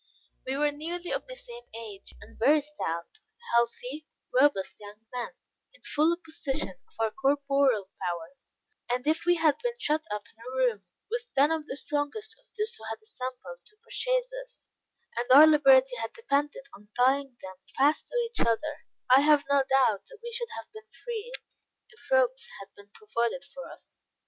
[0.47, 3.19] We were all nearly of the same age; and very stout,
[3.53, 5.29] healthy, robust young men,
[5.75, 8.55] in full possession of our corporal powers;
[8.91, 12.33] and if we had been shut up in a room, with ten of the strongest
[12.39, 14.69] of those who had assembled to purchase us,
[15.17, 19.61] and our liberty had depended on tying them fast to each other, I have no
[19.69, 21.31] doubt that we should have been free,
[21.91, 24.03] if ropes had been provided for us.